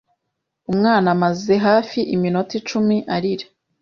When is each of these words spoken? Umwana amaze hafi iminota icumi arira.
Umwana 0.71 1.07
amaze 1.15 1.53
hafi 1.67 1.99
iminota 2.15 2.51
icumi 2.59 2.97
arira. 3.15 3.45